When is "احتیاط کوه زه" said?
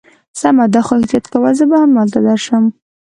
0.99-1.65